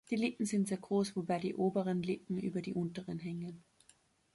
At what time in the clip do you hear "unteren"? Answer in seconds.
2.73-3.19